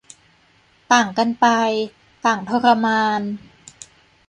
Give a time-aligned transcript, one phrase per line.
[0.91, 1.47] ต่างกันไป
[2.25, 3.21] ต่างทรมาน